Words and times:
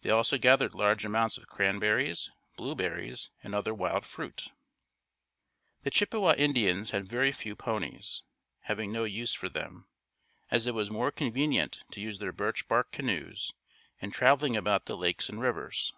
They 0.00 0.08
also 0.08 0.38
gathered 0.38 0.74
large 0.74 1.04
amounts 1.04 1.36
of 1.36 1.46
cranberries, 1.46 2.30
blueberries 2.56 3.28
and 3.42 3.54
other 3.54 3.74
wild 3.74 4.06
fruit. 4.06 4.48
The 5.82 5.90
Chippewa 5.90 6.32
Indians 6.38 6.92
had 6.92 7.06
very 7.06 7.30
few 7.30 7.54
ponies, 7.54 8.22
having 8.60 8.90
no 8.90 9.04
use 9.04 9.34
for 9.34 9.50
them, 9.50 9.86
as 10.50 10.66
it 10.66 10.72
was 10.72 10.90
more 10.90 11.10
convenient 11.10 11.84
to 11.92 12.00
use 12.00 12.20
their 12.20 12.32
birch 12.32 12.68
bark 12.68 12.90
canoes 12.90 13.52
in 14.00 14.12
traveling 14.12 14.56
about 14.56 14.86
the 14.86 14.96
lakes 14.96 15.28
and 15.28 15.42
rivers. 15.42 15.92